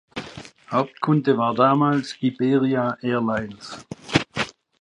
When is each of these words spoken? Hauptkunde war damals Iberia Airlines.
Hauptkunde 0.71 1.37
war 1.37 1.53
damals 1.53 2.17
Iberia 2.23 2.97
Airlines. 3.03 3.85